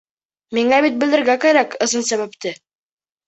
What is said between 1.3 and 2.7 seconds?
кәрәк ысын сәбәпте.